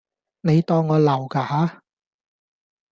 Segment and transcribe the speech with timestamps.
[0.41, 1.83] 你當我流架吓